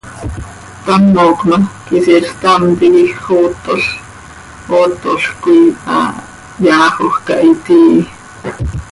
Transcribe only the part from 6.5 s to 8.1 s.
yaajoj cah itii.